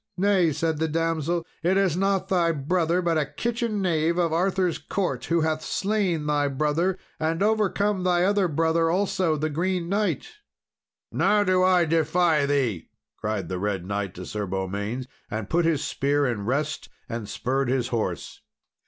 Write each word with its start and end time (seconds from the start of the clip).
"Nay!" 0.17 0.51
said 0.51 0.79
the 0.79 0.87
damsel, 0.87 1.45
"it 1.61 1.77
is 1.77 1.95
not 1.95 2.27
thy 2.27 2.51
brother, 2.51 3.03
but 3.03 3.19
a 3.19 3.25
kitchen 3.37 3.83
knave 3.83 4.17
of 4.17 4.33
Arthur's 4.33 4.79
court, 4.79 5.25
who 5.25 5.41
hath 5.41 5.61
slain 5.63 6.25
thy 6.25 6.47
brother, 6.47 6.97
and 7.19 7.43
overcome 7.43 8.03
thy 8.03 8.23
other 8.23 8.47
brother 8.47 8.89
also, 8.89 9.37
the 9.37 9.51
Green 9.51 9.87
Knight." 9.89 10.27
"Now 11.11 11.43
do 11.43 11.61
I 11.61 11.85
defy 11.85 12.47
thee!" 12.47 12.89
cried 13.15 13.47
the 13.47 13.59
Red 13.59 13.85
Knight 13.85 14.15
to 14.15 14.25
Sir 14.25 14.47
Beaumains, 14.47 15.05
and 15.29 15.51
put 15.51 15.65
his 15.65 15.83
spear 15.83 16.25
in 16.25 16.45
rest 16.47 16.89
and 17.07 17.29
spurred 17.29 17.69
his 17.69 17.89
horse. 17.89 18.41